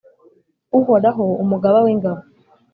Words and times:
,Uhoraho 0.79 1.25
Umugaba 1.43 1.77
w’ingabo, 1.85 2.21